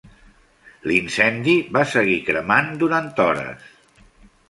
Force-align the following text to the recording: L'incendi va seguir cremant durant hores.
L'incendi 0.91 1.55
va 1.77 1.85
seguir 1.93 2.19
cremant 2.31 2.75
durant 2.83 3.15
hores. 3.29 3.73